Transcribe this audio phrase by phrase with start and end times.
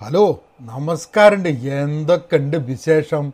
[0.00, 1.48] Hello നമസ്കാരമുണ്ട്.
[1.48, 3.32] എന്തൊക്കെയുണ്ട് വിശേഷം?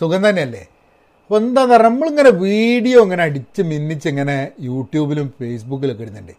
[0.00, 0.60] സുഖം തന്നെയല്ലേ?
[0.60, 6.32] അപ്പോൾ എന്താന്ന് പറഞ്ഞാൽ നമ്മളിങ്ങനെ വീഡിയോ ഇങ്ങനെ അടിച്ച് മിന്നിച്ച് ഇങ്ങനെ യൂട്യൂബിലും ഫേസ്ബുക്കിലൊക്കെ ഇടുന്നുണ്ട്.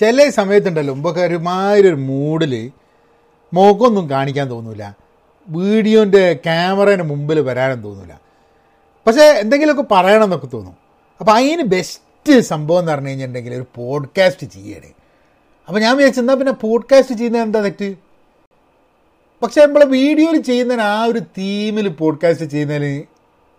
[0.00, 2.72] ചില സമയത്തുണ്ടല്ലോ മുമ്പൊക്കെ ഒരുമാതിരി ഒരു മൂഡിൽ
[3.54, 4.92] മുഖമൊന്നും കാണിക്കാൻ തോന്നൂല.
[5.48, 8.12] വീഡിയോന്റെ ക്യാമറേന്റെ മുമ്പിൽ വരാനും തോന്നൂല.
[9.06, 10.76] പക്ഷേ എന്തെങ്കിലുമൊക്കെ പറയണമെന്നൊക്കെ തോന്നും.
[11.20, 14.92] അപ്പോൾ അതിന് ബെസ്റ്റ് സംഭവം എന്ന് പറഞ്ഞു കഴിഞ്ഞിട്ടുണ്ടെങ്കിൽ ഒരു പോഡ്കാസ്റ്റ് ചെയ്യണേ.
[15.68, 18.11] അപ്പോൾ ഞാൻ വിചാരിച്ചെന്നാൽ പിന്നെ പോഡ്കാസ്റ്റ് ചെയ്യുന്നത് എന്താ തെറ്റ്?
[19.42, 23.02] പക്ഷേ നമ്മൾ വീഡിയോയിൽ ചെയ്യുന്നതിന് ആ ഒരു തീമിൽ പോഡ്കാസ്റ്റ് ചെയ്യുന്നതിന്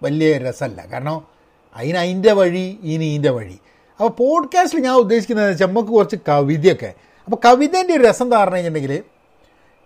[0.04, 0.86] വലിയ രസമല്ല.
[0.94, 1.28] കാരണം
[1.76, 3.58] അതിന് അതിന്റെ വഴി ഇനി ഇതിന്റെ വഴി.
[4.00, 6.94] അപ്പോൾ പോഡ്കാസ്റ്റിൽ ഞാൻ ഉദ്ദേശിക്കുന്നത് നമുക്ക് കുറച്ച് കവിതയൊക്കെ.
[7.26, 9.04] അപ്പോൾ കവിതേന്റെ ഒരു രസം എന്താ പറഞ്ഞു കഴിഞ്ഞിട്ടുണ്ടെങ്കിൽ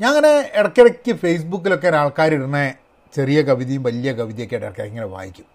[0.01, 2.73] ഞാൻ അങ്ങനെ ഇടയ്ക്കിടയ്ക്ക് ഫേസ്ബുക്കിലൊക്കെ ആൾക്കാർ ഇടുന്ന
[3.15, 5.45] ചെറിയ കവിതയും വലിയ കവിതയൊക്കെ ഇടയ്ക്ക് ഇങ്ങനെ വായിക്കും.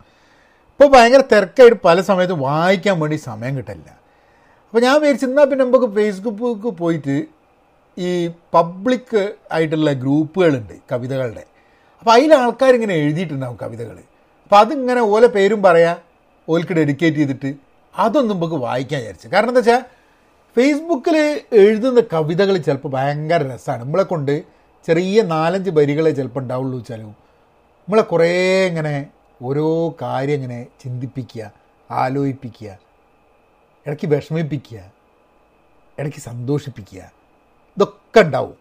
[0.70, 3.88] ഇപ്പോൾ ഭയങ്കര തിരക്കായിട്ട് പല സമയത്തും വായിക്കാൻ വേണ്ടി സമയം കിട്ടില്ല
[4.66, 7.27] അപ്പോൾ ഞാൻ വിചാരിച്ചു എന്നാൽ പിന്നെ നമുക്ക് ഫേസ്ബുക്ക് പോയിട്ട്
[7.96, 8.10] ഈ
[8.55, 9.20] പബ്ലിക്
[9.52, 11.45] ആയിട്ടുള്ള ഗ്രൂപ്പുകളുണ്ട് കവിതകളുടെ.
[12.00, 13.97] അപ്പോൾ അതിൽ ആൾക്കാരിങ്ങനെ എഴുതിയിട്ടുണ്ടാവും കവിതകൾ
[14.44, 15.98] അപ്പോൾ അതിങ്ങനെ ഓലെ പേരും പറയാം
[16.48, 17.50] ഓൽക്ക് ഡെഡിക്കേറ്റ് ചെയ്തിട്ട്
[17.94, 19.28] അതൊന്നും നമുക്ക് വായിക്കാൻ വിചാരിച്ചു.
[19.28, 19.83] കാരണം എന്താ വെച്ചാൽ
[20.56, 21.16] ഫേസ്ബുക്കിൽ
[21.62, 24.34] എഴുതുന്ന കവിതകൾ ചിലപ്പോൾ ഭയങ്കര രസമാണ് നമ്മളെ കൊണ്ട്
[24.88, 27.14] ചെറിയ നാലഞ്ച് വരികളെ ചിലപ്പോൾ ഉണ്ടാവുള്ളൂ വെച്ചാലും
[27.83, 28.31] നമ്മളെ കുറേ
[28.70, 28.94] ഇങ്ങനെ
[29.41, 29.66] ഓരോ
[30.03, 31.44] കാര്യം ഇങ്ങനെ ചിന്തിപ്പിക്കുക
[31.91, 32.70] ആലോചിപ്പിക്കുക
[33.86, 34.81] ഇടയ്ക്ക് വിഷമിപ്പിക്കുക
[35.98, 37.03] ഇടയ്ക്ക് സന്തോഷിപ്പിക്കുക.
[37.77, 38.56] ഇതൊക്കെ ഉണ്ടാവും.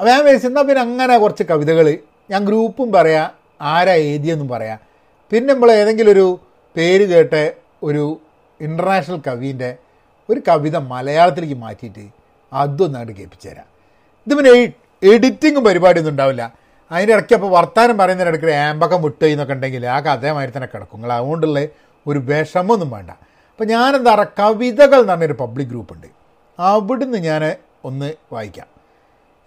[0.00, 1.86] അപ്പോൾ ഞാൻ വിചാരിച്ചു എന്നാൽ പിന്നെ അങ്ങനെ കുറച്ച് കവിതകൾ
[2.30, 4.78] ഞാൻ ഗ്രൂപ്പും പറയാം ആരാ എഴുതിയെന്നും പറയാം.
[5.32, 6.26] പിന്നെ നമ്മൾ ഏതെങ്കിലും ഒരു
[6.76, 7.34] പേര് കേട്ട
[7.82, 8.20] ഒരു
[8.60, 9.70] ഇന്റർനാഷണൽ കവീന്റെ
[10.28, 12.04] ഒരു കവിത മലയാളത്തിലേക്ക് മാറ്റിയിട്ട്
[12.52, 13.68] അതൊന്നും അങ്ങോട്ട് കേൾപ്പിച്ചു തരാം
[14.26, 14.52] ഇത് പിന്നെ
[15.02, 16.42] എഡിറ്റിങ്ങും പരിപാടിയൊന്നും ഉണ്ടാവില്ല.
[16.90, 20.96] അതിന്റെ ഇടയ്ക്ക് അപ്പോൾ വർത്താനം പറയുന്നതിന് ഇടയ്ക്ക് ആമ്പക്കം വിട്ട് എന്നൊക്കെ ഉണ്ടെങ്കിൽ ആ കഥയുമായി തന്നെ കിടക്കും.
[20.98, 21.60] നിങ്ങൾ അതുകൊണ്ടുള്ള
[22.06, 23.10] ഒരു വിഷമമൊന്നും വേണ്ട.
[23.50, 26.06] അപ്പോൾ ഞാനെന്താ പറയുക കവിതകൾ എന്ന് പറഞ്ഞൊരു പബ്ലിക് ഗ്രൂപ്പുണ്ട്
[26.58, 27.42] അവിടുന്ന് ഞാൻ
[27.88, 28.66] ഒന്ന് വായിക്കാം.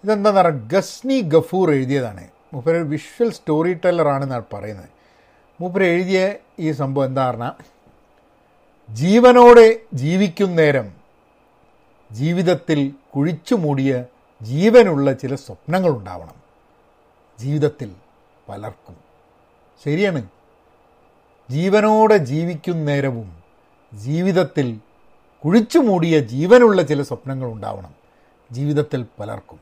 [0.04, 2.28] ഇതെന്താന്ന് പറയുക ഗസ്നി ഗഫൂർ എഴുതിയതാണ്.
[2.54, 4.88] മൂപ്പര് വിഷ്വൽ സ്റ്റോറി ടെല്ലറാണെന്നാണ് പറയുന്നത്.
[5.60, 7.52] മൂപ്പര് എഴുതിയ ഈ സംഭവം എന്താ പറഞ്ഞാൽ
[8.90, 10.92] ജീവനോടെ ജീവിക്കുന്നേരം
[12.12, 14.04] ജീവിതത്തിൽ കുഴിച്ചു മൂടിയ
[14.42, 16.34] ജീവനുള്ള ചില സ്വപ്നങ്ങൾ ഉണ്ടാവണം.
[17.40, 17.92] ജീവിതത്തിൽ
[18.48, 18.96] പലർക്കും.
[19.84, 20.26] ശരിയാണ്.
[21.50, 23.42] ജീവനോടെ ജീവിക്കുന്നേരവും
[23.94, 24.78] ജീവിതത്തിൽ
[25.44, 28.01] കുഴിച്ചു മൂടിയ ജീവനുള്ള ചില സ്വപ്നങ്ങൾ ഉണ്ടാവണം.
[28.52, 29.60] ജീവിതത്തിൽ പലർക്കും.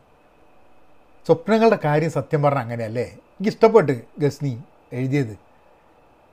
[1.26, 3.02] സ്വപ്നങ്ങളുടെ കാര്യം സത്യം പറഞ്ഞാൽ അങ്ങനെയല്ലേ?
[3.02, 4.62] എനിക്ക് ഇഷ്ടപ്പെട്ട് ഗസ്നി
[4.92, 5.38] എഴുതിയത്.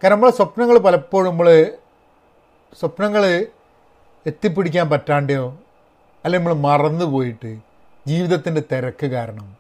[0.03, 1.71] കാരണം നമ്മളെ സ്വപ്നങ്ങൾ പലപ്പോഴും നമ്മൾ
[2.79, 3.45] സ്വപ്നങ്ങൾ
[4.25, 5.57] എത്തിപ്പിടിക്കാൻ പറ്റാണ്ടോ
[6.25, 7.59] അല്ലെങ്കിൽ നമ്മൾ മറന്നു പോയിട്ട്
[8.07, 9.57] ജീവിതത്തിന്റെ തിരക്ക് കാരണം.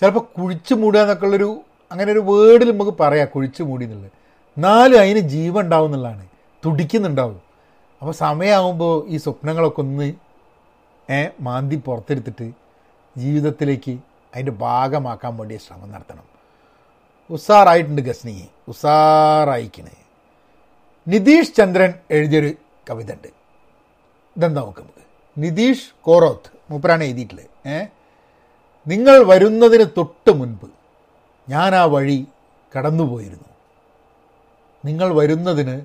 [0.00, 1.60] ചിലപ്പോൾ കുഴിച്ചു മൂടുക എന്നൊക്കെയുള്ളൊരു
[1.92, 4.10] അങ്ങനെ ഒരു വേർഡിൽ നമുക്ക് പറയാം കുഴിച്ചു മൂടി എന്നുള്ളത്.
[4.56, 6.26] എന്നാലും അതിന് ജീവൻ ഉണ്ടാവും എന്നുള്ളതാണ്.
[6.66, 7.40] തുടിക്കുന്നുണ്ടാവും.
[8.00, 10.12] അപ്പോൾ സമയമാകുമ്പോൾ ഈ സ്വപ്നങ്ങളൊക്കെ ഒന്ന്
[11.40, 12.52] മാന്തി പുറത്തെടുത്തിട്ട്
[13.16, 13.90] ജീവിതത്തിലേക്ക്
[14.34, 16.24] അതിന്റെ ഭാഗമാക്കാൻ വേണ്ടി ശ്രമം നടത്തണം.
[17.30, 19.90] ഉസാറായിട്ടുണ്ട് ഗസ്നി ഉസാറായിക്കണ്.
[21.08, 22.54] നിതീഷ് ചന്ദ്രൻ എഴുതിയൊരു
[22.90, 23.28] കവിത ഉണ്ട്
[24.36, 25.04] ഇതെന്താ നോക്ക് നമുക്ക്?
[25.38, 27.68] നിതീഷ് കോറോത്ത് മൂപ്പരാണ് എഴുതിയിട്ടുള്ളത്.
[27.68, 27.86] ഏ?
[28.86, 30.66] നിങ്ങൾ വരുന്നതിന് തൊട്ട് മുൻപ്
[31.48, 32.26] ഞാൻ ആ വഴി
[32.78, 33.48] കടന്നുപോയിരുന്നു.
[34.84, 35.82] നിങ്ങൾ വരുന്നതിന്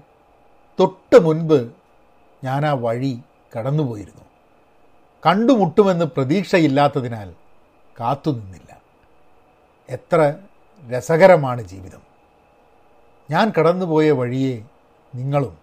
[0.80, 1.72] തൊട്ട് മുൻപ്
[2.44, 3.22] ഞാൻ ആ വഴി
[3.58, 4.29] കടന്നുപോയിരുന്നു.
[5.26, 7.32] കണ്ടുമുട്ടുമെന്ന് പ്രതീക്ഷയില്ലാത്തതിനാൽ
[8.00, 8.82] കാത്തുനിന്നില്ല
[9.90, 10.36] എത്ര
[10.90, 12.02] രസകരമാണ് ജീവിതം.
[13.32, 14.64] ഞാൻ കടന്നുപോയ വഴിയെ
[15.16, 15.58] നിങ്ങളും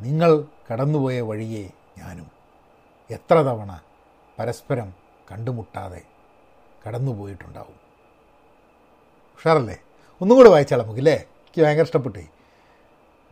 [0.00, 2.30] നിങ്ങൾ കടന്നുപോയ വഴിയെ ഞാനും.
[3.10, 3.80] എത്ര തവണ
[4.38, 4.94] പരസ്പരം
[5.32, 6.02] കണ്ടുമുട്ടാതെ
[6.88, 7.84] കടന്നുപോയിട്ടുണ്ടാവും.
[9.38, 9.80] ഉഷാറല്ലേ?
[10.20, 12.26] ഒന്നും കൂടെ വായിച്ചാൽ നമുക്ക് അല്ലേ എനിക്ക് ഭയങ്കര ഇഷ്ടപ്പെട്ടേ.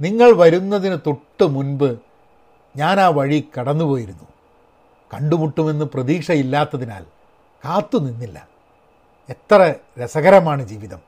[0.01, 1.99] നിങ്ങൾ വരുന്നതിന് തൊട്ട് മുൻപ്
[2.77, 4.31] ഞാൻ ആ വഴി കടന്നുപോയിരുന്നു.
[5.15, 7.05] കണ്ടുമുട്ടുമെന്ന് പ്രതീക്ഷയില്ലാത്തതിനാൽ
[7.65, 8.49] കാത്തു നിന്നില്ല.
[9.31, 10.99] എത്ര രസകരമാണ് ജീവിതം.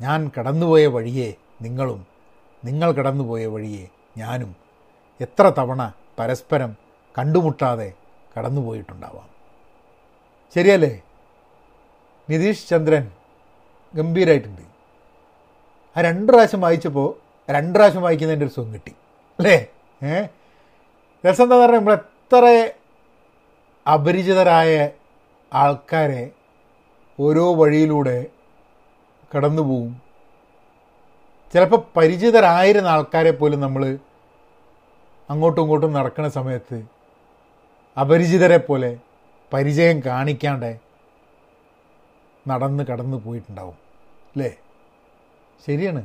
[0.00, 2.06] ഞാൻ കടന്നുപോയ വഴിയെ നിങ്ങളും
[2.64, 3.86] നിങ്ങൾ കടന്നുപോയ വഴിയെ
[4.16, 4.56] ഞാനും
[5.20, 6.76] എത്ര തവണ പരസ്പരം
[7.18, 7.92] കണ്ടുമുട്ടാതെ
[8.38, 9.28] കടന്നുപോയിട്ടുണ്ടാവാം.
[10.54, 11.02] ശരിയല്ലേ?
[12.30, 13.10] നിതീഷ് ചന്ദ്രൻ
[13.94, 14.62] ഗംഭീരമായിട്ടുണ്ട്
[15.96, 17.14] ആ രണ്ട് പ്രാവശ്യം വായിച്ചപ്പോൾ
[17.52, 18.90] രണ്ട് പ്രാവശ്യം വായിക്കുന്നതിന്റെ ഒരു സുഖം കിട്ടി.
[19.38, 19.66] അല്ലേ?
[20.02, 20.28] ഏഹ്
[21.26, 22.70] രസം എന്താ പറഞ്ഞാൽ നമ്മൾ എത്ര
[23.86, 24.90] അപരിചിതരായ
[25.52, 26.30] ആൾക്കാരെ
[27.20, 28.26] ഓരോ വഴിയിലൂടെ
[29.36, 30.02] കടന്നു പോവും.
[31.52, 33.98] ചിലപ്പോൾ പരിചിതരായിരുന്ന ആൾക്കാരെ പോലും നമ്മൾ
[35.30, 36.78] അങ്ങോട്ടും ഇങ്ങോട്ടും നടക്കുന്ന സമയത്ത്
[38.00, 38.98] അപരിചിതരെ പോലെ
[39.52, 40.80] പരിചയം കാണിക്കാണ്ട്
[42.48, 43.76] നടന്ന് കടന്നു പോയിട്ടുണ്ടാവും.
[44.32, 44.50] അല്ലേ
[45.66, 46.02] ശരിയാണ്.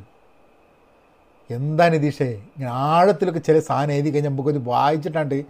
[1.50, 2.26] എന്താ നിതീഷേ?
[2.26, 5.46] ഇങ്ങനെ ആഴത്തിലൊക്കെ ചില സാധനം എഴുതി കഴിഞ്ഞാൽ നമുക്കൊരു വായിച്ചിട്ടാണ്ട്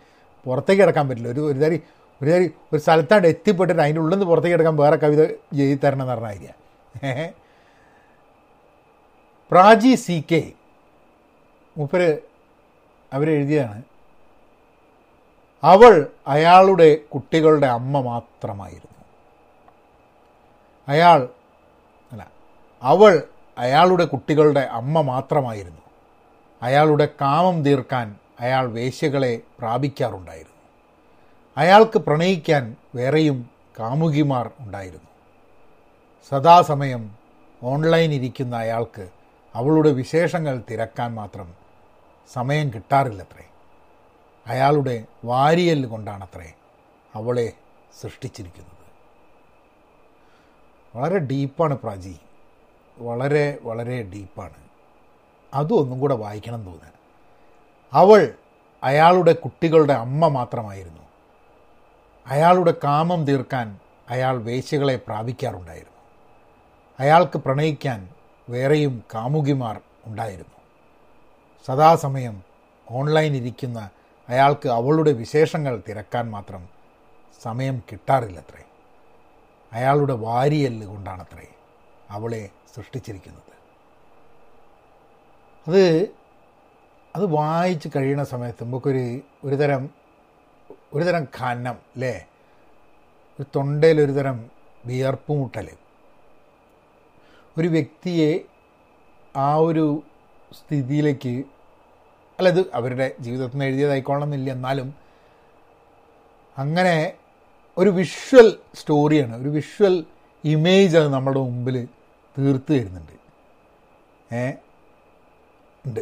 [0.45, 1.29] പുറത്തേക്ക് കിടക്കാൻ പറ്റില്ല.
[1.29, 1.81] ഒരു ഒരു തരി
[2.23, 6.27] ഒരു ഒരു സ്ഥലത്താണ്ട് എത്തിപ്പെട്ടിട്ട് അതിന്റെ ഉള്ളിൽ നിന്ന് പുറത്തേക്ക് എടുക്കാൻ വേറെ കവിത എഴുതി തരണം എന്ന് പറഞ്ഞ
[6.27, 6.49] ഐഡിയ.
[9.51, 10.51] Praji C K.
[11.77, 12.17] മൂപ്പര്
[13.13, 13.83] അവരെഴുതിയതാണ്
[15.63, 19.03] അവൾ അയാളുടെ കുട്ടികളുടെ അമ്മ മാത്രമായിരുന്നു.
[20.87, 21.29] അയാൾ
[22.11, 22.31] അല്ല
[22.81, 23.23] അവൾ
[23.57, 25.81] അയാളുടെ കുട്ടികളുടെ അമ്മ മാത്രമായിരുന്നു.
[26.61, 30.56] അയാളുടെ കാമം തീർക്കാൻ അയാൾ വേശ്യകളെ പ്രാപിക്കാറുണ്ടായിരുന്നു.
[31.57, 33.49] അയാൾക്ക് പ്രണയിക്കാൻ വേറെയും
[33.79, 35.07] കാമുകിമാർ ഉണ്ടായിരുന്നു.
[36.29, 37.15] സദാസമയം
[37.63, 39.09] ഓൺലൈൻ ഇരിക്കുന്ന അയാൾക്ക്
[39.53, 41.53] അവളുടെ വിശേഷങ്ങൾ തിരക്കാൻ മാത്രം
[42.33, 43.49] സമയം കിട്ടാറില്ലത്രേ.
[44.47, 46.53] അയാളുടെ വാരിയൽ കൊണ്ടാണത്രേ
[47.15, 47.53] അവളെ
[48.01, 48.77] സൃഷ്ടിച്ചിരിക്കുന്നത്.
[50.97, 52.19] വളരെ ഡീപ്പാണ് പ്രാചി.
[52.97, 54.53] വളരെ വളരെ ഡീപ്പാണ്.
[55.53, 56.91] അതും ഒന്നും കൂടെ വായിക്കണം തോന്നുക
[57.93, 58.33] അവൾ
[58.83, 61.06] അയാളുടെ കുട്ടികളുടെ അമ്മ മാത്രമായിരുന്നു.
[62.27, 63.79] അയാളുടെ കാമം തീർക്കാൻ
[64.09, 65.97] അയാൾ വേശ്യകളെ പ്രാപിക്കാറുണ്ടായിരുന്നു.
[66.99, 68.09] അയാൾക്ക് പ്രണയിക്കാൻ
[68.49, 70.57] വേറെയും കാമുകിമാർ ഉണ്ടായിരുന്നു.
[71.65, 72.43] സദാസമയം
[72.89, 73.89] ഓൺലൈൻ ഇരിക്കുന്ന
[74.29, 76.69] അയാൾക്ക് അവളുടെ വിശേഷങ്ങൾ തിരക്കാൻ മാത്രം
[77.41, 78.63] സമയം കിട്ടാറില്ലത്രേ.
[79.73, 81.47] അയാളുടെ വാരിയല്ല് കൊണ്ടാണത്രേ
[82.09, 83.47] അവളെ സൃഷ്ടിച്ചിരിക്കുന്നത്.
[85.67, 86.07] അത്
[87.15, 89.89] അത് വായിച്ച് കഴിയുന്ന സമയത്ത് നമുക്കൊരു ഒരുതരം
[90.93, 92.27] ഒരുതരം ഖനം അല്ലേ
[93.39, 94.49] ഒരു തൊണ്ടയിൽ ഒരുതരം
[94.85, 95.67] വിയർപ്പ് മുട്ടൽ
[97.57, 98.45] ഒരു വ്യക്തിയെ
[99.35, 100.03] ആ ഒരു
[100.53, 101.43] സ്ഥിതിയിലേക്ക്
[102.39, 104.95] അല്ല ഇത് അവരുടെ ജീവിതത്തിൽ നിന്ന് എഴുതിയതായിക്കോളണമെന്നില്ല എന്നാലും
[106.57, 107.13] അങ്ങനെ
[107.77, 110.05] ഒരു വിഷ്വൽ സ്റ്റോറിയാണ് ഒരു വിഷ്വൽ
[110.43, 111.87] ഇമേജ് അത് നമ്മുടെ മുമ്പിൽ
[112.37, 113.13] തീർത്ത് തരുന്നുണ്ട്.
[114.35, 114.51] ഏ?
[115.85, 115.99] ഉണ്ട്.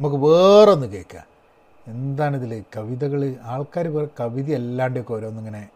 [0.00, 1.35] നമുക്ക് വേറൊന്ന് കേൾക്കാം.
[1.86, 5.68] എന്താണിതിൽ കവിതകൾ ആൾക്കാർ വേറെ കവിത അല്ലാണ്ടൊക്കെ ഓരോന്നിങ്ങനെ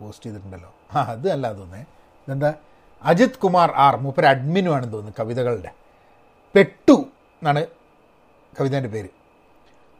[0.00, 0.74] പോസ്റ്റ് ചെയ്തിട്ടുണ്ടല്ലോ.
[0.94, 2.54] ആ അത് അല്ല തോന്നേ ഇതെന്താ?
[3.02, 5.72] അജിത് കുമാർ ആർ മൂപ്പര് അഡ്മിനുമാണെന്ന് തോന്നുന്നു കവിതകളുടെ.
[6.54, 7.66] പെട്ടു എന്നാണ്
[8.60, 9.08] കവിതേന്റെ പേര്.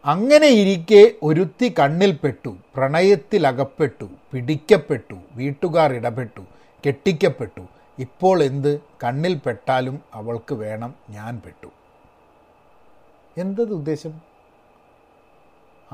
[0.04, 6.40] അങ്ങനെ ഇരിക്കെ ഒരുത്തി കണ്ണിൽപ്പെട്ടു പ്രണയത്തിൽ അകപ്പെട്ടു പിടിക്കപ്പെട്ടു വീട്ടുകാർ ഇടപെട്ടു
[6.86, 7.66] കെട്ടിക്കപ്പെട്ടു.
[7.98, 8.80] ഇപ്പോൾ എന്ത്?
[9.04, 11.68] കണ്ണിൽ പെട്ടാലും അവൾക്ക് വേണം ഞാൻ പെട്ടു.
[13.38, 14.35] എന്തത് ഉദ്ദേശം?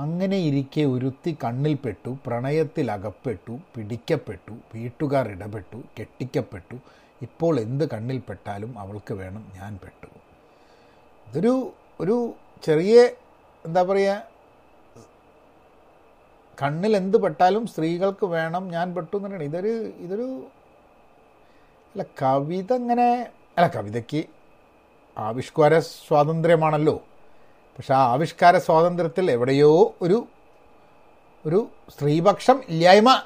[0.00, 6.76] അങ്ങനെ ഇരിക്കെ ഒരുത്തി കണ്ണിൽപ്പെട്ടു പ്രണയത്തിൽ അകപ്പെട്ടു പിടിക്കപ്പെട്ടു വീട്ടുകാർ ഇടപെട്ടു കെട്ടിക്കപ്പെട്ടു.
[7.26, 10.08] ഇപ്പോൾ എന്ത് കണ്ണിൽപ്പെട്ടാലും അവൾക്ക് വേണം ഞാൻ പെട്ടു.
[11.28, 11.52] ഇതൊരു
[12.02, 12.16] ഒരു
[12.66, 12.96] ചെറിയ
[13.64, 14.16] എന്താ പറയുക
[16.58, 19.74] കണ്ണിൽ എന്ത് പെട്ടാലും സ്ത്രീകൾക്ക് വേണം ഞാൻ പെട്ടു എന്ന് പറയുന്നത് ഇതൊരു
[20.04, 20.26] ഇതൊരു
[21.94, 23.08] അല്ല കവിത അങ്ങനെ
[23.56, 24.20] അല്ല കവിതയ്ക്ക്
[25.16, 25.72] ആവിഷ്കാര
[26.06, 26.96] സ്വാതന്ത്ര്യമാണല്ലോ.
[27.78, 30.26] പക്ഷെ ആ ആവിഷ്കാര സ്വാതന്ത്ര്യത്തിൽ എവിടെയോ ഒരു
[31.46, 33.22] ഒരു സ്ത്രീപക്ഷം ഇല്ലായ്മ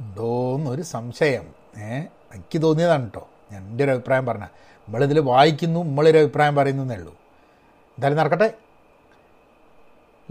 [0.00, 1.54] ഉണ്ടോന്നൊരു സംശയം.
[1.76, 2.00] ഏ
[2.34, 4.44] എനിക്ക് തോന്നിയതാണ് കേട്ടോ എന്റെ ഒരു അഭിപ്രായം പറഞ്ഞ.
[4.60, 7.12] നമ്മളിതിൽ വായിക്കുന്നു നമ്മളൊരു അഭിപ്രായം പറയുന്നേ ഉള്ളൂ.
[7.12, 8.54] എന്തായാലും നടക്കട്ടെ.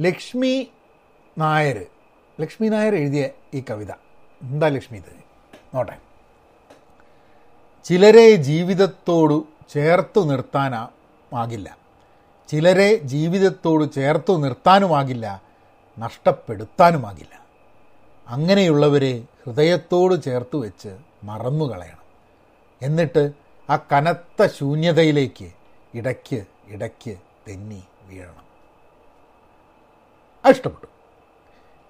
[0.02, 0.72] ലക്ഷ്മി
[1.38, 1.86] നായർ
[2.42, 3.92] ലക്ഷ്മി നായർ എഴുതിയ ഈ കവിത.
[4.42, 5.24] എന്താ ലക്ഷ്മി ഇത്?
[5.76, 5.98] നോട്ടെ.
[7.84, 11.83] ചിലരെ ജീവിതത്തോടു ചേർത്തു നിർത്താനാകില്ല
[12.54, 15.44] ചിലരെ ജീവിതത്തോട് ചേർത്തു നിർത്താനുമാകില്ല
[16.00, 17.46] നഷ്ടപ്പെടുത്താനുമാകില്ല.
[18.28, 22.04] അങ്ങനെയുള്ളവരെ ഹൃദയത്തോട് ചേർത്ത് വെച്ച് മറന്നുകളയണം.
[22.82, 23.32] എന്നിട്ട്
[23.70, 25.52] ആ കനത്ത ശൂന്യതയിലേക്ക്
[25.94, 28.46] ഇടയ്ക്ക് ഇടയ്ക്ക് തെന്നി വീഴണം.
[30.50, 30.88] ഇഷ്ടപ്പെട്ടു.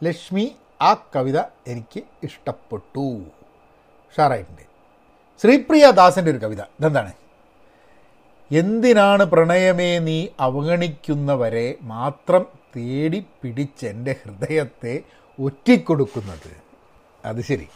[0.05, 2.99] ലക്ഷ്മി ആ കവിത എനിക്ക് ഇഷ്ടപ്പെട്ടു.
[2.99, 4.61] ഉഷാറായിട്ടുണ്ട്.
[5.41, 6.61] ശ്രീപ്രിയ ദാസിന്റെ ഒരു കവിത.
[6.61, 7.13] ഇതെന്താണ്?
[8.59, 12.43] എന്തിനാണ് പ്രണയമേ നീ അവഗണിക്കുന്നവരെ മാത്രം
[12.75, 14.93] തേടി പിടിച്ചെന്റെ ഹൃദയത്തെ
[15.39, 16.51] ഒറ്റിക്കൊടുക്കുന്നത്?
[17.25, 17.67] അത് ശരി.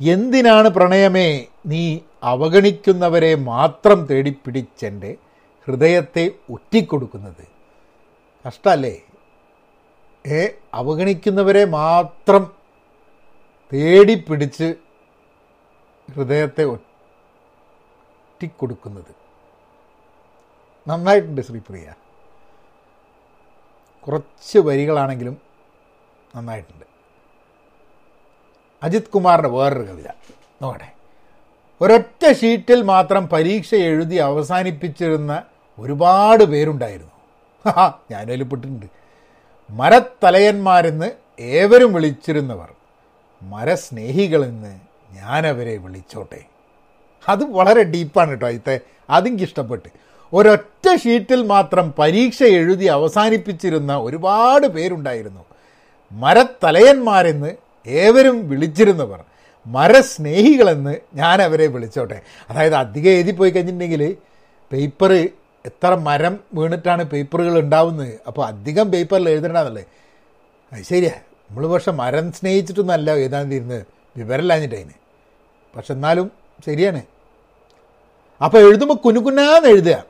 [0.00, 1.28] എന്തിനാണ് പ്രണയമേ
[1.66, 1.82] നീ
[2.32, 5.10] അവഗണിക്കുന്നവരെ മാത്രം തേടി പിടിച്ചെന്റെ
[5.66, 7.44] ഹൃദയത്തെ ഒറ്റിക്കൊടുക്കുന്നത്?
[8.44, 8.96] കഷ്ടല്ലേ?
[10.26, 10.40] ഏ
[10.74, 12.42] അവഗണിക്കുന്നവരെ മാത്രം
[13.72, 14.68] തേടിപ്പിടിച്ച്
[16.14, 16.64] ഹൃദയത്തെ
[18.34, 19.12] ഒറ്റിക്കൊടുക്കുന്നത്?
[20.88, 21.92] നന്നായിട്ടുണ്ട് ശ്രീപ്രിയ
[24.02, 25.38] കുറച്ച് വരികളാണെങ്കിലും
[26.36, 26.84] നന്നായിട്ടുണ്ട്.
[28.82, 30.08] അജിത് കുമാറിന്റെ വേറൊരു കവിത.
[30.62, 30.92] നോക്കട്ടെ.
[31.80, 35.42] ഒരൊറ്റ ഷീറ്റിൽ മാത്രം പരീക്ഷ എഴുതി അവസാനിപ്പിച്ചിരുന്ന
[35.78, 37.12] ഒരുപാട് പേരുണ്ടായിരുന്നു.
[38.10, 38.86] ഞാൻ പെട്ടിട്ടുണ്ട്.
[39.70, 41.10] മരത്തലയന്മാരെന്ന്
[41.40, 42.72] ഏവരും വിളിച്ചിരുന്നവർ.
[43.42, 44.80] മരസ്നേഹികളെന്ന്
[45.12, 46.44] ഞാനവരെ വിളിച്ചോട്ടെ.
[47.28, 49.88] അത് വളരെ ഡീപ്പാണ് കേട്ടോ അതിത്തെ അതെനിക്ക് ഇഷ്ടപ്പെട്ട്.
[50.90, 55.44] ഒരൊറ്റ ഷീറ്റിൽ മാത്രം പരീക്ഷ എഴുതി അവസാനിപ്പിച്ചിരുന്ന ഒരുപാട് പേരുണ്ടായിരുന്നു.
[56.12, 57.50] മരത്തലയന്മാരെന്ന്
[57.86, 59.24] ഏവരും വിളിച്ചിരുന്നവർ.
[59.66, 62.20] മരസ്നേഹികളെന്ന് ഞാൻ അവരെ വിളിച്ചോട്ടെ.
[62.50, 64.16] അതായത് അധികം എഴുതി പോയി കഴിഞ്ഞിട്ടുണ്ടെങ്കിൽ
[64.72, 65.12] പേപ്പർ
[65.66, 68.20] എത്ര മരം വീണിട്ടാണ് പേപ്പറുകൾ ഉണ്ടാവുന്നത്?
[68.26, 69.84] അപ്പോൾ അധികം പേപ്പറിൽ എഴുതേണ്ടതല്ലേ?
[70.72, 71.12] അത് ശരിയാ.
[71.50, 74.86] നമ്മൾ പക്ഷെ മരം സ്നേഹിച്ചിട്ടൊന്നല്ല എഴുതാൻ തീരുന്നത് വിവരമില്ലാഞ്ഞിട്ട്
[75.76, 76.30] പക്ഷെ എന്നാലും
[76.66, 77.02] ശരിയാണ്.
[78.44, 80.09] അപ്പോൾ എഴുതുമ്പോൾ കുനുകുന്നാന്ന് എഴുതുക.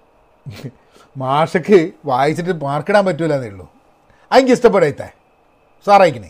[1.16, 3.72] മാഷക്ക് വായിച്ചിട്ട് മാർക്കിടാൻ പറ്റൂല എന്നേ ഉള്ളൂ.
[4.32, 5.12] അതെനിക്ക് ഇഷ്ടപ്പെടത്തെ
[5.86, 6.28] സാറായിക്കണേ.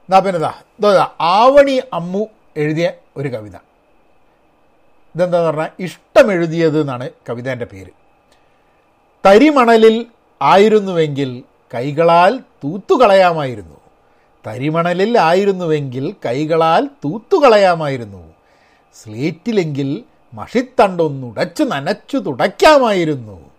[0.00, 2.26] എന്നാ പിന്നെ ഇതാ ഇതാ ആവണി അമ്മു
[2.56, 3.56] എഴുതിയ ഒരു കവിത.
[5.14, 7.90] ഇതെന്താന്ന് പറഞ്ഞാൽ ഇഷ്ടം എഴുതിയത് എന്നാണ് കവിതേന്റെ പേര്.
[9.26, 10.06] തരിമണലിൽ
[10.42, 11.42] ആയിരുന്നുവെങ്കിൽ
[11.74, 13.80] കൈകളാൽ തൂത്തുകളയാമായിരുന്നു.
[14.46, 18.34] തരിമണലിൽ ആയിരുന്നുവെങ്കിൽ കൈകളാൽ തൂത്തുകളയാമായിരുന്നു.
[19.02, 23.50] സ്ലേറ്റിലെങ്കിൽ മഷിത്തണ്ടൊന്നുടച്ചു നനച്ചു തുടയ്ക്കാമായിരുന്നു.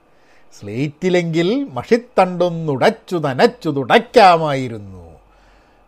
[0.60, 5.20] സ്ലേറ്റിലെങ്കിൽ മഷിത്തണ്ടൊന്നുടച്ചു നനച്ചു തുടയ്ക്കാമായിരുന്നു.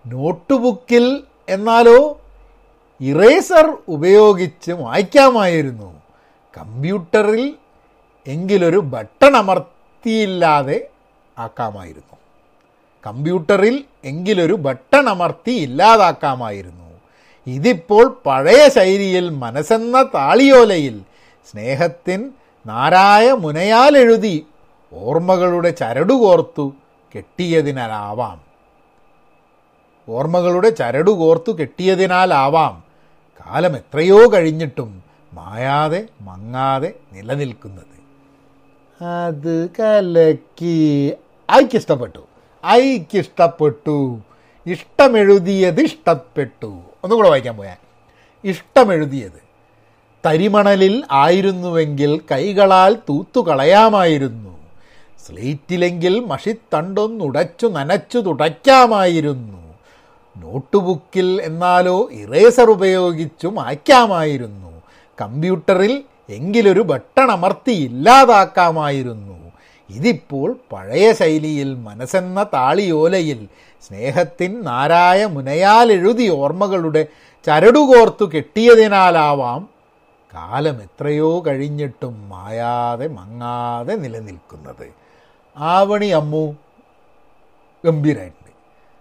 [0.05, 2.21] നോട്ടുബുക്കിൽ എന്നാലോ
[3.01, 6.01] ഇറേസർ ഉപയോഗിച്ച് മായ്ക്കാമായിരുന്നു
[6.57, 7.55] കമ്പ്യൂട്ടറിൽ
[8.27, 10.89] എങ്കിലൊരു ബട്ടൺ അമർത്തിയില്ലാതെ
[11.37, 12.17] ആക്കാമായിരുന്നു.
[13.07, 16.82] കമ്പ്യൂട്ടറിൽ എങ്കിലൊരു ബട്ടൺ അമർത്തി ഇല്ലാതാക്കാമായിരുന്നു.
[17.47, 21.01] ഇതിപ്പോൾ പഴയ ശൈലിയിൽ മനസ്സെന്ന താളിയോലയിൽ
[21.51, 22.31] സ്നേഹത്തിൻ
[22.65, 24.45] നാരായ മുനയാലെഴുതി
[24.93, 26.73] ഓർമ്മകളുടെ ചരടുകോർത്തു
[27.15, 28.41] കെട്ടിയതിനാലാവാം.
[30.09, 32.83] ഓർമ്മകളുടെ ചരടുകോർത്തു കെട്ടിയതിനാലാവാം.
[33.39, 37.93] കാലം എത്രയോ കഴിഞ്ഞിട്ടും മായാതെ മങ്ങാതെ നിലനിൽക്കുന്നത്.
[39.03, 41.13] അത് കലക്കി
[41.51, 42.19] ഐക്കിഷ്ടപ്പെട്ടു
[42.65, 44.21] ഐക്കിഷ്ടപ്പെട്ടു
[44.67, 46.81] ഇഷ്ടമെഴുതിയത് ഇഷ്ടപ്പെട്ടു.
[47.03, 47.75] ഒന്നും കൂടെ വായിക്കാൻ പോയാൽ.
[48.43, 49.43] ഇഷ്ടമെഴുതിയത്
[50.25, 54.57] തരിമണലിൽ ആയിരുന്നുവെങ്കിൽ കൈകളാൽ തൂത്തുകളയാമായിരുന്നു.
[55.27, 59.73] സ്ലേറ്റിലെങ്കിൽ മഷിത്തണ്ടൊന്നുടച്ചു നനച്ചു തുടയ്ക്കാമായിരുന്നു.
[60.37, 64.81] നോട്ട്ബുക്കിൽ എന്നാലോ ഇറേസർ ഉപയോഗിച്ചു മായ്ക്കാമായിരുന്നു.
[65.21, 69.42] കമ്പ്യൂട്ടറിൽ എങ്കിലൊരു ബട്ടൺ അമർത്തി ഇല്ലാതാക്കാമായിരുന്നു.
[69.89, 73.47] ഇതിപ്പോൾ പഴയ ശൈലിയിൽ മനസ്സെന്ന താളിയോലയിൽ
[73.87, 77.07] സ്നേഹത്തിൻ നാരായ മുനയാലെഴുതി ഓർമ്മകളുടെ
[77.47, 79.61] ചരടുകോർത്തു കെട്ടിയതിനാലാവാം
[80.33, 84.87] കാലം എത്രയോ കഴിഞ്ഞിട്ടും മായാതെ മങ്ങാതെ നിലനിൽക്കുന്നത്.
[85.57, 86.55] ആവണി അമ്മു
[87.85, 88.51] ഗംഭീരമായിട്ടുണ്ട്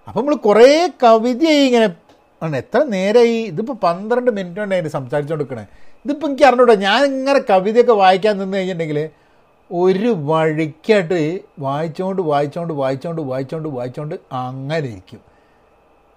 [0.08, 1.88] അപ്പം നമ്മൾ കുറേ കവിതയായി ഇങ്ങനെ
[2.42, 2.56] ആണ്.
[2.56, 5.64] എത്ര നേരമായി ഇതിപ്പോൾ പന്ത്രണ്ട് മിനിറ്റ് കൊണ്ടായിട്ട് സംസാരിച്ചുകൊണ്ടിരിക്കണേ
[6.04, 6.74] ഇതിപ്പോൾ എനിക്ക് അറിഞ്ഞൂടാ.
[6.74, 9.21] ഞാൻ ഇങ്ങനെ കവിതയൊക്കെ വായിക്കാൻ നിന്ന് കഴിഞ്ഞിട്ടുണ്ടെങ്കിൽ
[9.72, 15.20] ഒരു വഴിക്കായിട്ട് വായിച്ചുകൊണ്ട് വായിച്ചുകൊണ്ട് വായിച്ചുകൊണ്ട് വായിച്ചുകൊണ്ട് വായിച്ചുകൊണ്ട് അങ്ങനെ ഇരിക്കും.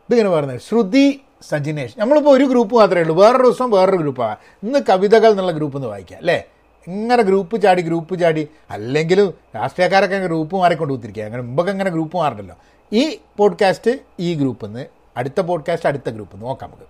[0.10, 2.00] ഇതിങ്ങനെ പറഞ്ഞത് ശ്രുതി സജിനേഷ്.
[2.00, 3.16] നമ്മളിപ്പോൾ ഒരു ഗ്രൂപ്പ് മാത്രമേ ഉള്ളൂ.
[3.16, 6.44] വേറൊരു ദിവസം വേറൊരു ഗ്രൂപ്പാണ് ഇന്ന് കവിതകൾ എന്നുള്ള ഗ്രൂപ്പ് ഒന്ന് വായിക്കാം അല്ലേ?
[6.88, 12.56] ഇങ്ങനെ ഗ്രൂപ്പ് ചാടി ഗ്രൂപ്പ് ചാടി അല്ലെങ്കിലും രാഷ്ട്രീയക്കാരൊക്കെ ഗ്രൂപ്പ് മാറിക്കൊണ്ട് കുത്തിരിക്കുക അങ്ങനെ മുമ്പൊക്കെ അങ്ങനെ ഗ്രൂപ്പ് മാറണ്ടല്ലോ.
[12.94, 14.86] ഈ പോഡ്കാസ്റ്റ് ഈ ഗ്രൂപ്പിൽ നിന്ന്
[15.18, 16.86] അടുത്ത പോഡ്കാസ്റ്റ് അടുത്ത ഗ്രൂപ്പ് നോക്കാം നമുക്ക്.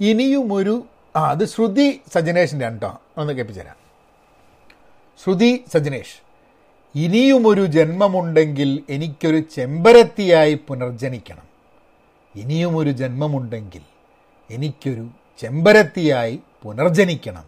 [0.00, 0.82] ഇനിയും ഒരു
[1.16, 3.85] ആ അത് ശ്രുതി സജനേഷിന്റെ കേട്ടോ ഒന്ന് കേൾപ്പിച്ചുതരാം.
[5.24, 6.16] ശ്രുതി സജനേഷ്
[6.96, 11.42] ഇനിയുമൊരു ജന്മമുണ്ടെങ്കിൽ എനിക്കൊരു ചെമ്പരത്തിയായി പുനർജനിക്കണം.
[12.36, 13.82] ഇനിയുമൊരു ജന്മമുണ്ടെങ്കിൽ
[14.50, 15.08] എനിക്കൊരു
[15.38, 17.44] ചെമ്പരത്തിയായി പുനർജനിക്കണം.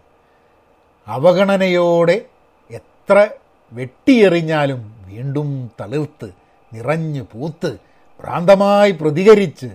[1.09, 2.27] അവഗണനയോടെ
[2.71, 3.29] എത്ര
[3.73, 6.35] വെട്ടിയെറിഞ്ഞാലും വീണ്ടും തളിർത്ത്
[6.75, 7.79] നിറഞ്ഞു പൂത്ത്
[8.21, 9.67] ഭ്രാന്തമായി പ്രതികരിച്ച്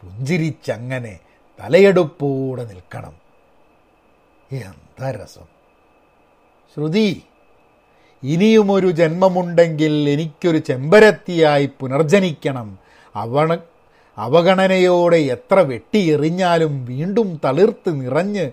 [0.00, 1.18] പുഞ്ചിരിച്ചങ്ങനെ
[1.60, 3.16] തലയെടുപ്പോടെ നിൽക്കണം.
[4.52, 5.44] എന്താ രസം?
[6.74, 7.22] ശ്രുതി
[8.24, 12.78] ഇനിയുമൊരു ജന്മമുണ്ടെങ്കിൽ എനിക്കൊരു ചെമ്പരത്തിയായി പുനർജനിക്കണം.
[13.14, 13.58] അവണ
[14.18, 18.50] അവഗണനയോടെ എത്ര വെട്ടിയെറിഞ്ഞാലും വീണ്ടും തളിർത്ത് നിറഞ്ഞ്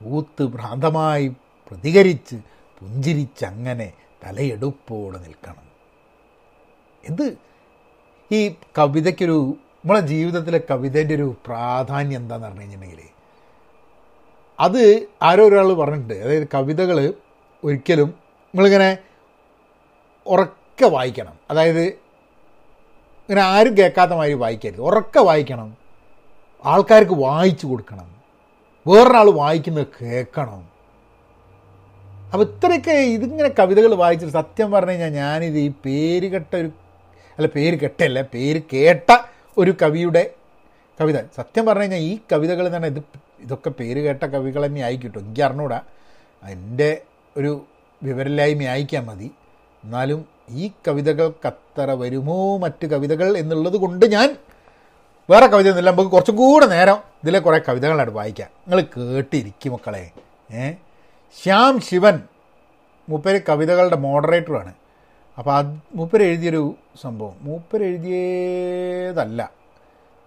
[0.00, 1.28] പൂത്ത് ഭ്രാന്തമായി
[1.70, 2.36] പ്രതികരിച്ച്
[2.78, 3.92] പുഞ്ചിരിച്ചങ്ങനെ
[4.26, 5.66] തലയെടുപ്പോടെ നിൽക്കണം.
[7.10, 7.36] ഇത്
[8.32, 13.04] ഈ കവിതയ്ക്കൊരു നമ്മളെ ജീവിതത്തിലെ കവിതേന്റെ ഒരു പ്രാധാന്യം എന്താണെന്ന് പറഞ്ഞു കഴിഞ്ഞിട്ടുണ്ടെങ്കിൽ
[14.60, 16.14] അത് ആരോ ഒരാൾ പറഞ്ഞിട്ടുണ്ട്.
[16.14, 17.14] അതായത് കവിതകൾ
[17.64, 18.98] ഒരിക്കലും നമ്മളിങ്ങനെ
[20.26, 21.34] ഉറക്കെ വായിക്കണം.
[21.50, 21.82] അതായത്
[23.28, 24.80] ഇങ്ങനെ ആരും കേൾക്കാത്ത മാതിരി വായിക്കരുത്.
[24.80, 25.76] ഉറക്കെ വായിക്കണം.
[26.64, 28.16] ആൾക്കാർക്ക് വായിച്ചു കൊടുക്കണം.
[28.86, 30.68] വേറൊരാൾ വായിക്കുന്നത് കേൾക്കണം.
[32.32, 36.66] അപ്പോൾ ഇത്രയൊക്കെ ഇതിങ്ങനെ കവിതകൾ വായിച്ചിട്ട് സത്യം പറഞ്ഞു കഴിഞ്ഞാൽ ഞാനിത് ഈ പേര് കെട്ട ഒരു
[37.38, 39.18] അല്ല പേര് കെട്ടല്ല പേര് കേട്ട
[39.58, 40.30] ഒരു കവിയുടെ
[41.00, 41.20] കവിത.
[41.36, 43.02] സത്യം പറഞ്ഞു കഴിഞ്ഞാൽ ഈ കവിതകൾ തന്നെ ഇത്
[43.40, 45.80] ഇതൊക്കെ പേര് കേട്ട കവികൾ തന്നെ ആയിക്കിട്ടും എനിക്ക് അറിഞ്ഞൂടാ.
[46.48, 47.02] എന്റെ
[47.36, 47.64] ഒരു
[48.02, 49.30] വിവരമില്ലായ്മ ആയിക്കാൻ മതി.
[49.86, 52.58] എന്നാലും ഈ കവിതകൾക്കത്ര വരുമോ?
[52.58, 54.36] മറ്റ് കവിതകൾ എന്നുള്ളത് കൊണ്ട് ഞാൻ
[55.30, 55.90] വേറെ കവിത ഒന്നുമില്ല.
[55.90, 58.48] നമുക്ക് കുറച്ചും കൂടെ നേരം ഇതിലെ കുറേ കവിതകളാണ് വായിക്കാം.
[58.68, 60.10] നിങ്ങൾ കേട്ടിരിക്കും മക്കളെ.
[60.52, 60.72] ഏ?
[61.42, 62.20] ശ്യാം ശിവൻ
[63.08, 64.74] മൂപ്പര് കവിതകളുടെ മോഡറേറ്ററാണ്.
[65.38, 67.36] അപ്പോൾ അത് മൂപ്പര് എഴുതിയൊരു സംഭവം.
[67.40, 69.50] മൂപ്പര് എഴുതിയതല്ല.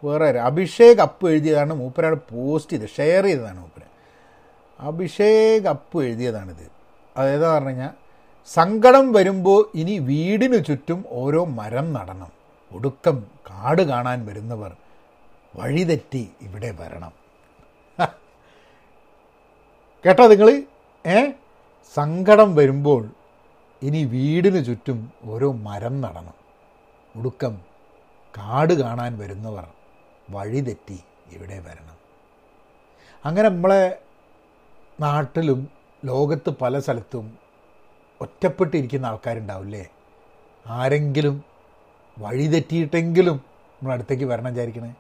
[0.04, 3.84] വേറെ അഭിഷേക് അപ്പ് എഴുതിയതാണ് മൂപ്പരാണ് പോസ്റ്റ് ചെയ്ത് ഷെയർ ചെയ്തതാണ് മൂപ്പര്.
[4.80, 6.72] അഭിഷേക് അപ്പ് എഴുതിയതാണിത്.
[7.18, 8.09] അതേതാണെന്ന് പറഞ്ഞു കഴിഞ്ഞാൽ
[8.54, 12.32] സങ്കടം വരുമ്പോൾ ഇനി വീടിനു ചുറ്റും ഓരോ മരം നടണം.
[12.72, 14.76] ഒടുക്കം കാട് കാണാൻ വരുന്നവർ
[15.56, 17.12] വഴിതെറ്റി ഇവിടെ വരണം.
[20.06, 20.64] കേട്ടോ നിങ്ങൾ
[21.08, 21.32] ഏ?
[21.94, 23.10] സങ്കടം വരുമ്പോൾ
[23.82, 26.34] ഇനി വീടിനു ചുറ്റും ഓരോ മരം നടണം.
[27.16, 27.62] ഒടുക്കം
[28.38, 29.68] കാട് കാണാൻ വരുന്നവർ
[30.30, 31.00] വഴിതെറ്റി
[31.32, 31.98] ഇവിടെ വരണം.
[33.26, 34.00] അങ്ങനെ നമ്മളെ
[35.00, 35.68] നാട്ടിലും
[36.06, 37.39] ലോകത്ത് പല സ്ഥലത്തും
[38.22, 39.88] ഒറ്റപ്പെട്ടിരിക്കുന്ന ആൾക്കാരുണ്ടാവില്ലേ?
[40.68, 41.44] ആരെങ്കിലും
[42.20, 44.96] വഴിതെറ്റിയിട്ടെങ്കിലും നമ്മൾ അടുത്തേക്ക് വരണം വിചാരിക്കണേ.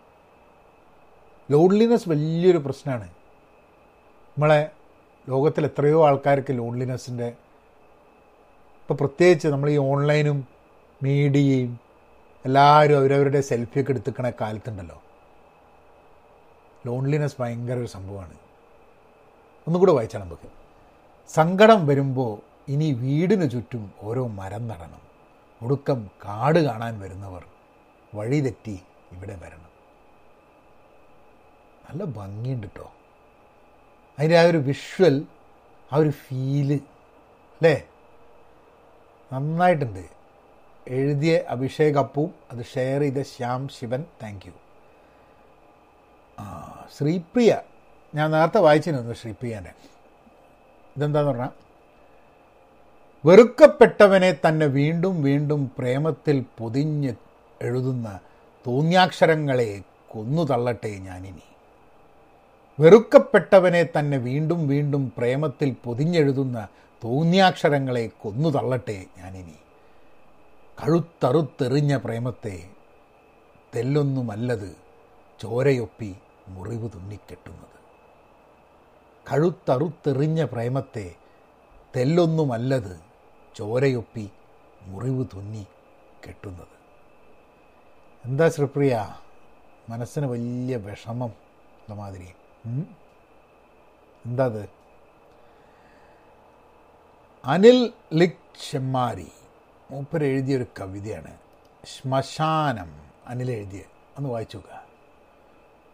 [1.52, 4.72] ലോൺലിനെസ് വലിയൊരു പ്രശ്നമാണ് നമ്മളെ
[5.30, 10.48] ലോകത്തിൽ എത്രയോ ആൾക്കാർക്ക് ലോൺലിനെസ്സിന്റെ ഇപ്പോൾ പ്രത്യേകിച്ച് നമ്മൾ ഈ ഓൺലൈനും
[11.04, 11.80] മീഡിയയും
[12.46, 15.02] എല്ലാവരും അവരവരുടെ സെൽഫിയൊക്കെ എടുത്തുക്കണ കാലത്തുണ്ടല്ലോ.
[16.88, 18.34] ലോൺലിനെസ് ഭയങ്കര ഒരു സംഭവമാണ്.
[19.68, 20.50] ഒന്നുകൂടെ വായിച്ചാൽ നമുക്ക്.
[21.28, 25.02] സങ്കടം വരുമ്പോൾ ഇനി വീടിനു ചുറ്റും ഓരോ മരം നടണം.
[25.62, 27.44] ഒടുക്കം കാട് കാണാൻ വരുന്നവർ
[28.14, 28.78] വഴിതെറ്റി
[29.16, 29.72] ഇവിടെ വരണം.
[31.86, 32.88] നല്ല ഭംഗിയുണ്ട് കേട്ടോ
[34.18, 35.16] അതിന്റെ ആ ഒരു വിഷ്വൽ
[35.94, 36.70] ആ ഒരു ഫീൽ
[37.58, 37.76] അല്ലേ?
[39.32, 40.06] നന്നായിട്ടുണ്ട്.
[40.98, 44.56] എഴുതിയ അഭിഷേക് അപ്പും അത് ഷെയർ ചെയ്ത ശ്യാം ശിവൻ താങ്ക് യു
[46.98, 47.52] ശ്രീപ്രിയ
[48.14, 49.74] ഞാൻ നേരത്തെ വായിച്ചിരുന്നു ശ്രീപ്രിയനെ.
[50.96, 51.52] ഇതെന്താന്ന് പറഞ്ഞാൽ
[53.26, 57.14] വെറുക്കപ്പെട്ടവനെ തന്നെ വീണ്ടും വീണ്ടും പ്രേമത്തിൽ പൊതിഞ്ഞ്
[57.62, 58.20] എഴുതുന്ന
[58.68, 61.44] തോന്യാക്ഷരങ്ങളെ കൊന്നു തള്ളട്ടെ ഞാനിനി.
[62.80, 66.68] വെറുക്കപ്പെട്ടവനെ തന്നെ വീണ്ടും വീണ്ടും പ്രേമത്തിൽ പൊതിഞ്ഞെഴുതുന്ന
[67.04, 69.58] തോന്നിയാക്ഷരങ്ങളെ കൊന്നു തള്ളട്ടെ ഞാനിനി.
[70.84, 72.70] കഴുത്തറുത്തെറിഞ്ഞ പ്രേമത്തെ
[73.76, 74.78] തെല്ലൊന്നുമല്ലത്
[75.42, 76.16] ചോരയൊപ്പി
[76.48, 77.78] മുറിവ് തുന്നിക്കെട്ടുന്നത്.
[79.32, 81.16] കഴുത്തറുത്തെറിഞ്ഞ പ്രേമത്തെ
[81.96, 83.09] തെല്ലൊന്നുമല്ലത്
[83.60, 84.26] ചോരയൊപ്പി
[84.84, 85.64] മുറിവ് തുന്നി
[86.28, 86.76] കെട്ടുന്നത്.
[88.26, 88.94] എന്താ ശ്രീപ്രിയ?
[89.90, 91.32] മനസ്സിന് വലിയ വിഷമം
[91.82, 92.30] ഉള്ള മാതിരി.
[94.26, 94.64] എന്താ അത്?
[97.46, 99.32] അനിൽ ലിക് ചെമ്മാരി
[99.92, 101.34] മൂപ്പർ എഴുതിയൊരു കവിതയാണ്
[101.86, 102.90] ശ്മശാനം
[103.28, 103.82] അനിൽ എഴുതിയ.
[104.18, 104.62] ഒന്ന് വായിച്ചു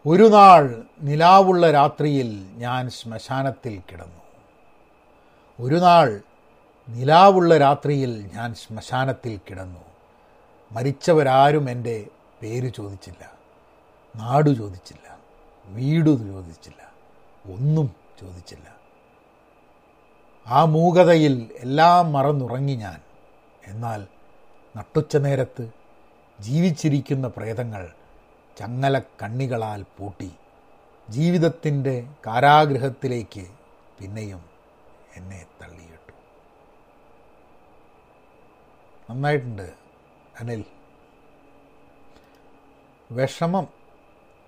[0.05, 0.63] ഒരു നാൾ
[1.01, 4.21] നിലാവുള്ള രാത്രിയിൽ ഞാൻ ശ്മശാനത്തിൽ കിടന്നു.
[5.59, 6.07] ഒരു നാൾ
[6.89, 9.79] നിലാവുള്ള രാത്രിയിൽ ഞാൻ ശ്മശാനത്തിൽ കിടന്നു.
[10.71, 12.07] മരിച്ചവരാരും എന്റെ
[12.41, 13.31] പേര് ചോദിച്ചില്ല.
[14.15, 15.17] നാടു ചോദിച്ചില്ല.
[15.65, 16.91] വീട് ചോദിച്ചില്ല.
[17.53, 18.75] ഒന്നും ചോദിച്ചില്ല.
[20.47, 23.01] ആ മൂകതയിൽ എല്ലാം മറന്നുറങ്ങി ഞാൻ.
[23.67, 24.07] എന്നാൽ
[24.77, 25.69] നട്ടുച്ച നേരത്ത്
[26.39, 27.91] ജീവിച്ചിരിക്കുന്ന പ്രേതങ്ങൾ
[28.57, 30.31] ചങ്ങല കണ്ണികളാൽ പൂട്ടി.
[31.09, 33.47] ജീവിതത്തിന്റെ കാരാഗ്രഹത്തിലേക്ക്
[33.99, 34.45] പിന്നെയും
[35.15, 35.94] എന്നെ തള്ളിയിട്ടു
[39.09, 39.73] നന്നായിട്ടുണ്ട്.
[40.39, 40.65] അനിൽ.
[43.11, 43.67] വിഷമം.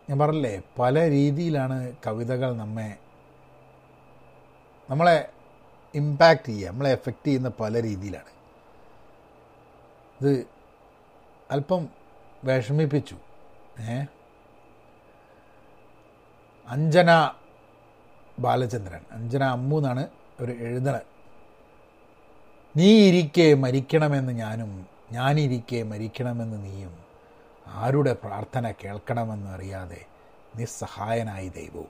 [0.10, 2.98] ഞാൻ പറഞ്ഞില്ലേ പല രീതിയിലാണ് കവിതകൾ നമ്മെ
[4.90, 5.30] നമ്മളെ
[5.96, 8.38] ഇമ്പാക്റ്റ് ചെയ്യുക നമ്മളെ എഫക്റ്റ് ചെയ്യുന്ന പല രീതിയിലാണ്.
[10.22, 10.48] ഇത്
[11.52, 11.90] അല്പം
[12.44, 13.18] വിഷമിപ്പിച്ചു.
[13.80, 14.04] ഏ?
[16.68, 17.32] അഞ്ജന
[18.40, 19.02] ബാലചന്ദ്രൻ.
[19.12, 20.08] അഞ്ജന അമ്മു എന്നാണ്
[20.42, 21.00] ഒരു എഴുതണ
[22.78, 26.98] നീ ഇരിക്കെ മരിക്കണമെന്ന് ഞാനും ഞാനിരിക്കെ മരിക്കണമെന്ന് നീയും.
[27.68, 30.06] ആരുടെ പ്രാർത്ഥന കേൾക്കണമെന്ന് അറിയാതെ
[30.58, 31.88] നിസ്സഹായനായി ദൈവവും.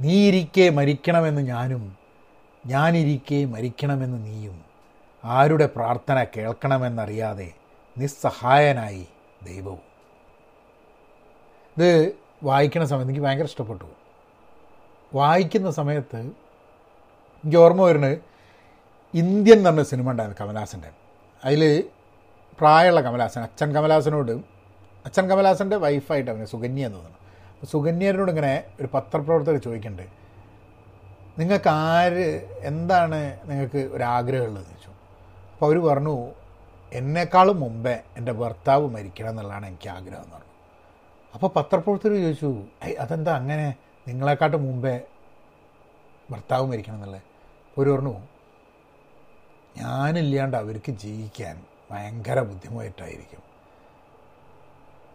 [0.00, 1.96] നീ ഇരിക്കെ മരിക്കണമെന്ന് ഞാനും
[2.66, 4.64] ഞാനിരിക്കെ മരിക്കണമെന്ന് നീയും.
[5.24, 7.52] ആരുടെ പ്രാർത്ഥന കേൾക്കണമെന്നറിയാതെ
[7.98, 9.06] നിസ്സഹായനായി
[9.42, 9.90] ദൈവവും.
[11.78, 13.84] ഇത് വായിക്കുന്ന സമയത്ത് എനിക്ക് ഭയങ്കര ഇഷ്ടപ്പെട്ടു.
[15.14, 18.29] വായിക്കുന്ന സമയത്ത് എനിക്ക് ഓർമ്മ വരുന്നത്
[19.14, 20.90] ഇന്ത്യൻ എന്ന് പറഞ്ഞ സിനിമ ഉണ്ടായിരുന്നു കമലഹാസന്റെ.
[21.44, 21.84] അതിൽ
[22.60, 24.32] പ്രായമുള്ള കമലഹാസൻ അച്ഛൻ കമലഹാസനോട്
[25.06, 27.18] അച്ഛൻ കമലഹാസന്റെ വൈഫായിട്ട് അവനെ സുകന്യ എന്ന് തോന്നുന്നു.
[27.52, 30.20] അപ്പോൾ സുകന്യനോട് ഇങ്ങനെ ഒരു പത്രപ്രവർത്തകർ ചോദിക്കുന്നുണ്ട്
[31.40, 32.26] നിങ്ങൾക്ക് ആര്
[32.60, 34.90] എന്താണ് നിങ്ങൾക്ക് ഒരാഗ്രഹമുള്ളത് ചോദിച്ചു.
[35.52, 36.32] അപ്പോൾ അവർ പറഞ്ഞു
[36.92, 40.50] എന്നെക്കാളും മുമ്പേ എന്റെ ഭർത്താവ് മരിക്കണം എന്നുള്ളതാണ് എനിക്ക് ആഗ്രഹം എന്ന് പറഞ്ഞു.
[41.34, 42.62] അപ്പോൾ പത്രപ്രവർത്തകർ ചോദിച്ചു
[43.00, 43.74] അതെന്താ അങ്ങനെ?
[44.08, 45.00] നിങ്ങളെക്കാട്ടും മുമ്പേ
[46.30, 47.22] ഭർത്താവ് മരിക്കണം എന്നുള്ളത്?
[47.68, 48.39] അപ്പോൾ അവർ പറഞ്ഞു
[49.76, 53.50] ഞാനില്ലാണ്ട് അവർക്ക് ജീവിക്കാൻ ഭയങ്കര ബുദ്ധിമുട്ടായിരിക്കും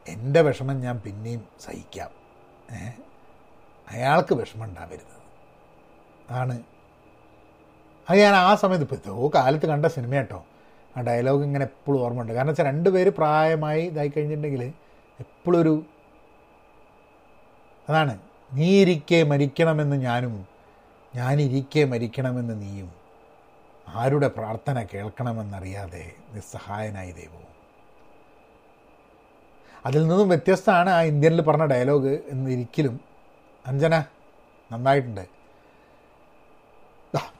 [0.07, 2.09] എന്റെ വിഷമം ഞാൻ പിന്നെയും സഹിക്കാം.
[3.91, 5.15] അയാൾക്ക് വിഷമം ഉണ്ടാവരുത്.
[6.31, 6.63] ആണ്.
[8.09, 10.45] അത് ഞാൻ ആ സമയത്ത് ഇപ്പോൾ ഇതോ കാലത്ത് കണ്ട സിനിമ കേട്ടോ.
[10.97, 14.73] ആ ഡയലോഗ് ഇങ്ങനെ എപ്പോഴും ഓർമ്മയുണ്ട് കാരണം വെച്ചാൽ രണ്ടുപേര് പ്രായമായി ഇതായി കഴിഞ്ഞിട്ടുണ്ടെങ്കിൽ
[15.19, 15.83] എപ്പോഴും ഒരു
[17.89, 18.19] അതാണ്.
[18.53, 20.47] നീ ഇരിക്കെ മരിക്കണമെന്ന് ഞാനും
[21.15, 23.04] ഞാനിരിക്കെ മരിക്കണമെന്ന് നീയും.
[23.87, 27.55] ആരുടെ പ്രാർത്ഥന കേൾക്കണമെന്നറിയാതെ നിസ്സഹായനായി ദൈവവും
[29.85, 32.99] അതിൽ നിന്നും വ്യത്യസ്തമാണ് ആ ഇന്ത്യനിൽ പറഞ്ഞ ഡയലോഗ് എന്നിരിക്കലും
[33.67, 34.03] അഞ്ജന
[34.71, 35.35] നന്നായിട്ടുണ്ട്.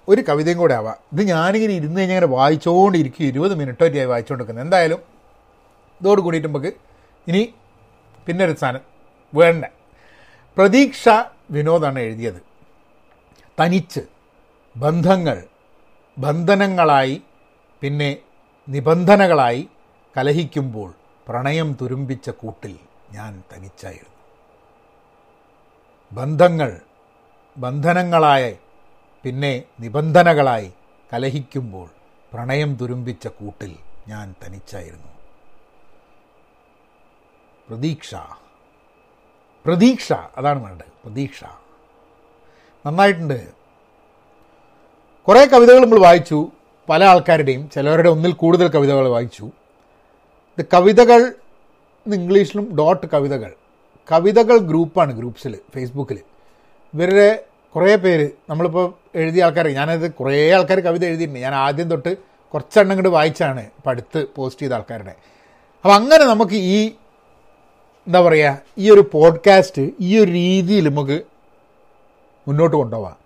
[0.09, 0.97] ഒരു കവിതയും കൂടെ ആവാം.
[1.13, 4.97] ഇത് ഞാനിങ്ങനെ ഇരുന്ന് കഴിഞ്ഞാൽ ഇങ്ങനെ വായിച്ചുകൊണ്ടിരിക്കും ഇരുപത് മിനിറ്റൊക്കെയായി വായിച്ചുകൊണ്ടിരിക്കുന്നത് എന്തായാലും
[6.01, 6.73] ഇതോട് കൂടിയിട്ട് നമുക്ക്
[7.27, 7.53] ഇനി
[8.27, 8.81] പിന്നെ ഒരു സാധനം.
[9.33, 9.65] വേണ്ട.
[10.57, 11.09] പ്രതീക്ഷ
[11.51, 12.41] വിനോദാണ് എഴുതിയത്.
[13.59, 13.99] തനിച്ച്
[14.77, 15.43] ബന്ധങ്ങൾ
[16.17, 17.21] ബന്ധനങ്ങളായി
[17.81, 18.17] പിന്നെ
[18.69, 19.69] നിബന്ധനകളായി
[20.17, 20.93] കലഹിക്കുമ്പോൾ
[21.27, 22.79] പ്രണയം തുരുമ്പിച്ച കൂട്ടിൽ
[23.11, 24.15] ഞാൻ തനിച്ചായിരുന്നു.
[26.11, 26.81] ബന്ധങ്ങൾ
[27.57, 28.57] ബന്ധനങ്ങളായി
[29.23, 30.73] പിന്നെ നിബന്ധനകളായി
[31.13, 31.89] കലഹിക്കുമ്പോൾ
[32.33, 35.07] പ്രണയം തുരുമ്പിച്ച കൂട്ടിൽ ഞാൻ തനിച്ചായിരുന്നു.
[37.69, 38.15] പ്രതീക്ഷ.
[39.65, 40.13] പ്രതീക്ഷ.
[40.13, 40.85] അതാണ് വേണ്ടത്.
[40.85, 41.43] പ്രതീക്ഷ.
[42.85, 43.64] നന്നായിട്ടുണ്ട്.
[45.27, 46.51] കുറേ കവിതകൾ നമ്മൾ വായിച്ചു.
[46.89, 49.51] പല ആൾക്കാരുടെയും ചിലവരുടെ ഒന്നിൽ കൂടുതൽ കവിതകൾ വായിച്ചു.
[50.57, 51.33] ഇത് കവിതകൾ
[52.13, 53.53] ഇംഗ്ലീഷിലും ഡോട്ട് കവിതകൾ.
[54.11, 56.19] കവിതകൾ ഗ്രൂപ്പാണ് ഗ്രൂപ്പ്സിൽ ഫേസ്ബുക്കിൽ
[56.93, 57.43] ഇവരുടെ
[57.75, 61.39] കുറേ പേര് നമ്മളിപ്പോൾ എഴുതിയ ആൾക്കാർ ഞാനത് കുറേ ആൾക്കാർ കവിത എഴുതിയിട്ടുണ്ട്.
[61.39, 62.17] ഞാൻ ആദ്യം തൊട്ട്
[62.53, 65.13] കുറച്ചെണ്ണം ഇങ്ങോട്ട് വായിച്ചാണ് അടുത്ത് പോസ്റ്റ് ചെയ്ത ആൾക്കാരുടെ.
[65.83, 66.91] അപ്പം അങ്ങനെ നമുക്ക് ഈ
[68.07, 71.21] എന്താ പറയുക ഈ ഒരു പോഡ്കാസ്റ്റ് ഈ ഒരു രീതിയിൽ നമുക്ക്
[72.47, 73.24] മുന്നോട്ട് കൊണ്ടുപോകാം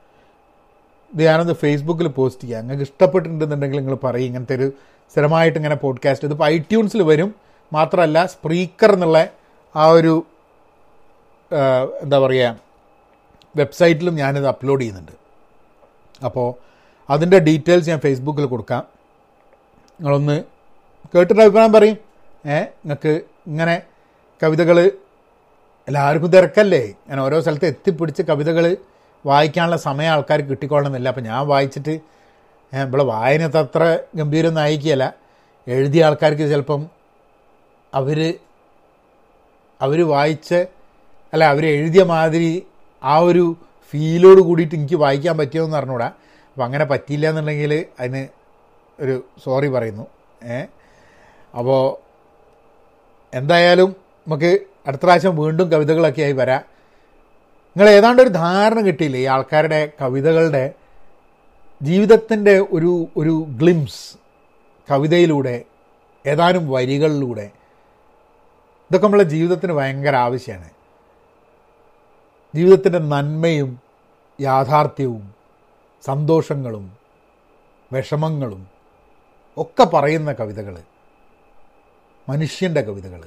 [1.15, 2.61] ഞാനൊന്ന് ഫേസ്ബുക്കിൽ പോസ്റ്റ് ചെയ്യാം.
[2.61, 4.25] നിങ്ങൾക്ക് ഇഷ്ടപ്പെട്ടിട്ടുണ്ടെന്നുണ്ടെങ്കിൽ നിങ്ങൾ പറയും.
[4.25, 4.71] ഇങ്ങനത്തെ ഒരു
[5.11, 7.35] സ്ഥിരമായിട്ട് ഇങ്ങനെ പോഡ്കാസ്റ്റ് ഇതിപ്പോൾ ഐട്യൂൺസിൽ വരും.
[7.73, 9.27] മാത്രമല്ല സ്പ്രീക്കർ എന്നുള്ള
[9.75, 10.25] ആ ഒരു
[12.01, 12.59] എന്താ പറയുക
[13.55, 15.11] വെബ്സൈറ്റിലും ഞാനിത് അപ്ലോഡ് ചെയ്യുന്നുണ്ട്.
[16.25, 16.53] അപ്പോൾ
[17.09, 18.83] അതിന്റെ ഡീറ്റെയിൽസ് ഞാൻ ഫേസ്ബുക്കിൽ കൊടുക്കാം.
[19.99, 20.43] നിങ്ങളൊന്ന്
[21.15, 21.97] കേട്ടിട്ട് അഭിപ്രായം പറയും.
[22.45, 23.81] ഏ നിങ്ങൾക്ക് ഇങ്ങനെ
[24.43, 24.91] കവിതകൾ
[25.87, 26.93] എല്ലാവർക്കും തിരക്കല്ലേ?
[27.09, 28.77] ഞാൻ ഓരോ സ്ഥലത്ത് എത്തിപ്പിടിച്ച് കവിതകൾ
[29.25, 31.10] വായിക്കാനുള്ള സമയം ആൾക്കാർ കിട്ടിക്കൊള്ളണമെന്നില്ല.
[31.10, 31.93] അപ്പം ഞാൻ വായിച്ചിട്ട്
[32.73, 33.84] ഇവിടെ വായന അത്ര
[34.15, 35.05] ഗംഭീരമൊന്നും ആയിരിക്കുകയല്ല
[35.67, 36.82] എഴുതിയ ആൾക്കാർക്ക് ചിലപ്പം
[37.93, 38.19] അവർ
[39.82, 40.53] അവർ വായിച്ച
[41.34, 42.51] അല്ല അവർ എഴുതിയ മാതിരി
[43.03, 43.55] ആ ഒരു
[43.91, 46.08] ഫീലോട് കൂടിയിട്ട് എനിക്ക് വായിക്കാൻ പറ്റിയോന്ന് അറിഞ്ഞൂടാ.
[46.51, 48.27] അപ്പം അങ്ങനെ പറ്റിയില്ല എന്നുണ്ടെങ്കിൽ അതിന്
[48.99, 50.05] ഒരു സോറി പറയുന്നു.
[50.43, 50.60] ഏ
[51.58, 51.82] അപ്പോൾ
[53.34, 53.95] എന്തായാലും
[54.27, 54.51] നമുക്ക്
[54.88, 56.62] അടുത്ത പ്രാവശ്യം വീണ്ടും കവിതകളൊക്കെ ആയി വരാം.
[57.77, 60.73] നിങ്ങൾ ഏതാണ്ട് ഒരു ധാരണ കിട്ടിയില്ലേ ഈ ആൾക്കാരുടെ കവിതകളുടെ
[61.82, 64.17] ജീവിതത്തിന്റെ ഒരു ഒരു ഗ്ലിംസ്
[64.91, 65.65] കവിതയിലൂടെ
[66.25, 67.51] ഏതാനും വരികളിലൂടെ?
[68.91, 70.69] ഇതൊക്കെ നമ്മളെ ജീവിതത്തിന് ഭയങ്കര ആവശ്യമാണ്
[72.55, 73.82] ജീവിതത്തിന്റെ നന്മയും
[74.41, 75.34] യാഥാർത്ഥ്യവും
[76.03, 76.97] സന്തോഷങ്ങളും
[77.93, 78.67] വിഷമങ്ങളും
[79.58, 80.75] ഒക്കെ പറയുന്ന കവിതകൾ
[82.29, 83.21] മനുഷ്യന്റെ കവിതകൾ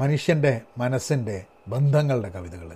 [0.00, 2.70] മനുഷ്യന്റെ മനസ്സിന്റെ ബന്ധങ്ങളുടെ കവിതകൾ